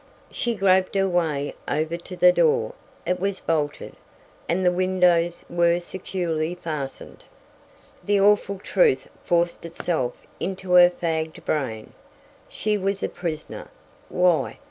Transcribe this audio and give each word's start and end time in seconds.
She 0.31 0.55
groped 0.55 0.95
her 0.95 1.07
way 1.07 1.53
over 1.67 1.95
to 1.95 2.15
the 2.15 2.31
door. 2.31 2.73
It 3.05 3.19
was 3.19 3.39
bolted, 3.39 3.95
and 4.49 4.65
the 4.65 4.71
windows 4.71 5.45
were 5.47 5.79
securely 5.79 6.55
fastened. 6.55 7.25
The 8.03 8.19
awful 8.19 8.57
truth 8.57 9.07
forced 9.23 9.63
itself 9.63 10.17
into 10.39 10.71
her 10.71 10.89
fagged 10.89 11.45
brain. 11.45 11.93
She 12.49 12.79
was 12.79 13.03
a 13.03 13.09
prisoner! 13.09 13.67
Why? 14.09 14.57